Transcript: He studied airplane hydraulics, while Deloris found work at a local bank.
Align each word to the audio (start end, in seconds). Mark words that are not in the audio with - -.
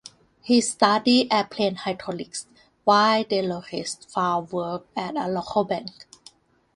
He 0.41 0.61
studied 0.61 1.31
airplane 1.31 1.75
hydraulics, 1.75 2.47
while 2.85 3.23
Deloris 3.23 4.03
found 4.11 4.51
work 4.51 4.87
at 4.95 5.15
a 5.15 5.27
local 5.27 5.63
bank. 5.63 5.91